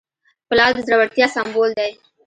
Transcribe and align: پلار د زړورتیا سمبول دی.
پلار 0.47 0.71
د 0.75 0.77
زړورتیا 0.87 1.27
سمبول 1.35 1.71
دی. 1.79 1.91